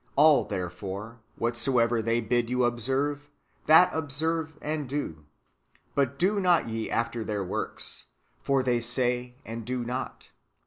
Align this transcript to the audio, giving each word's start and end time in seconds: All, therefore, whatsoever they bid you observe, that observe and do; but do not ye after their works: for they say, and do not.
All, 0.15 0.45
therefore, 0.45 1.19
whatsoever 1.35 2.01
they 2.01 2.21
bid 2.21 2.49
you 2.49 2.63
observe, 2.63 3.29
that 3.67 3.91
observe 3.93 4.57
and 4.59 4.89
do; 4.89 5.27
but 5.93 6.17
do 6.17 6.39
not 6.39 6.67
ye 6.67 6.89
after 6.89 7.23
their 7.23 7.43
works: 7.43 8.05
for 8.41 8.63
they 8.63 8.81
say, 8.81 9.35
and 9.45 9.63
do 9.63 9.85
not. 9.85 10.29